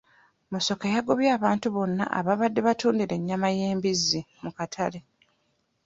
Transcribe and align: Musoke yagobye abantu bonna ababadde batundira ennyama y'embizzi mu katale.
Musoke 0.51 0.87
yagobye 0.95 1.29
abantu 1.37 1.67
bonna 1.75 2.05
ababadde 2.19 2.59
batundira 2.67 3.13
ennyama 3.17 3.47
y'embizzi 3.57 4.19
mu 4.43 4.51
katale. 4.57 4.99